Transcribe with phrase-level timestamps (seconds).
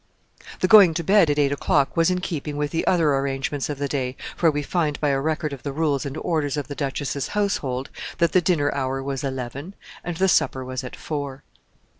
[0.61, 3.77] The going to bed at eight o'clock was in keeping with the other arrangements of
[3.77, 6.73] the day, for we find by a record of the rules and orders of the
[6.73, 11.43] duchess's household that the dinner hour was eleven, and the supper was at four.